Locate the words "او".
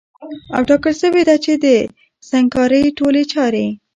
0.55-0.61